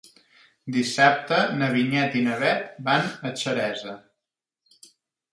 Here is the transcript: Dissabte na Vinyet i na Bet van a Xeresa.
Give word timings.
Dissabte 0.75 1.37
na 1.59 1.67
Vinyet 1.75 2.17
i 2.21 2.23
na 2.27 2.37
Bet 2.43 2.63
van 2.87 3.05
a 3.31 3.33
Xeresa. 3.43 3.93